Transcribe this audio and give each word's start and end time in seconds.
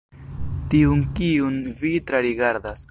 Tiun 0.73 1.05
kiun 1.21 1.61
vi 1.83 1.95
trarigardas. 2.11 2.79